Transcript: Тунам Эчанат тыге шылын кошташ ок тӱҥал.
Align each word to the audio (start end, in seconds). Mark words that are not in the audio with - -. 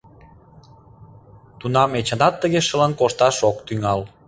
Тунам 1.59 1.91
Эчанат 1.99 2.33
тыге 2.41 2.59
шылын 2.67 2.93
кошташ 2.99 3.35
ок 3.49 3.57
тӱҥал. 3.67 4.01